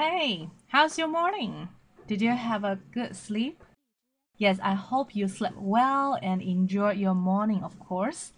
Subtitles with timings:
[0.00, 1.66] Hey, how's your morning?
[2.06, 3.64] Did you have a good sleep?
[4.36, 8.28] Yes, I hope you slept well and enjoy your morning, of course.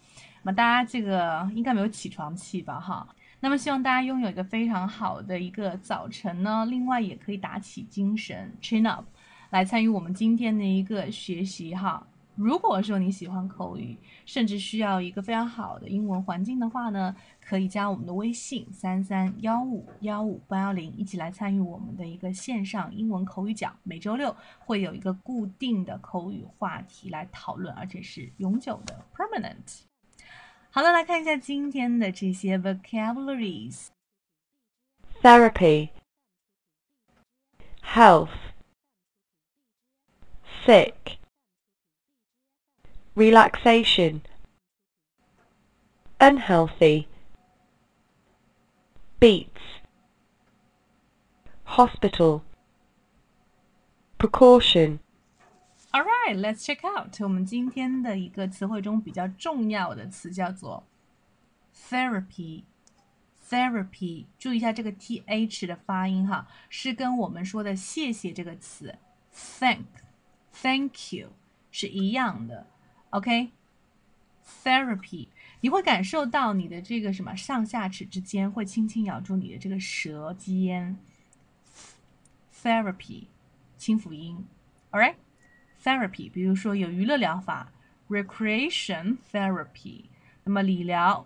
[0.41, 2.79] 那么大家这个应该没有起床气吧？
[2.79, 3.07] 哈，
[3.41, 6.65] 那么希望大家拥有一个非常好的一个早晨呢。
[6.65, 9.05] 另外也可以打起精神，chin up，
[9.51, 12.07] 来参与我们今天的一个学习哈。
[12.43, 23.77] 如果说你喜欢口语，甚至需要一个非常好的英文环境的话呢，可以加我们的微信三三幺五幺五八幺零，一起来参与我们的一个线上英文口语讲。
[23.83, 29.81] 每周六会有一个固定的口语话题来讨论，而且是永久的 （permanent）。
[30.71, 33.87] 好了，来看一下今天的这些 vocabularies。
[35.21, 35.89] Therapy,
[37.83, 38.29] health,
[40.65, 41.20] sick
[43.20, 44.20] relaxation,
[46.18, 47.06] unhealthy,
[49.18, 49.60] beats,
[51.64, 52.42] hospital,
[54.18, 54.98] precaution.
[55.94, 60.84] Alright, let's check out 我们今天的一个词汇中比较重要的词叫做
[61.88, 68.98] therapy。therapy，注意一下这个 th 的发音哈，是跟我们说的谢谢这个词
[69.32, 69.84] thank
[70.52, 71.28] thank you
[71.70, 72.66] 是一样的。
[73.11, 75.27] OK，therapy，
[75.59, 80.97] 你会感受到你的这个什么上下齿之间会轻轻咬住你的这个舌尖。
[82.63, 83.25] therapy，
[83.77, 84.45] 清辅音。
[84.91, 87.71] All right，therapy，比如说有娱乐疗法
[88.09, 90.05] ，recreation therapy，
[90.43, 91.25] 那么理疗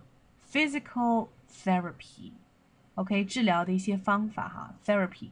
[0.52, 2.32] ，physical therapy。
[2.96, 5.30] OK，治疗的一些方法哈，therapy。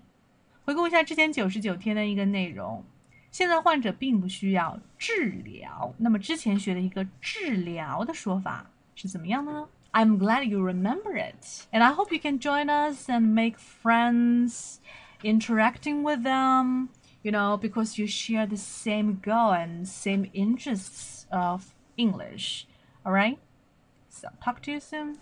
[0.66, 2.86] 回顾一下之前九十九天的一个内容。
[3.33, 5.95] 现在患者并不需要治疗。
[5.99, 9.69] 那么之前学的一个治疗的说法是怎么样的呢？
[9.93, 14.77] I'm glad you remember it, and I hope you can join us and make friends,
[15.23, 16.89] interacting with them.
[17.23, 22.67] You know, because you share the same goal and same interests of English.
[23.05, 23.39] All right.
[24.09, 25.17] So talk to you soon.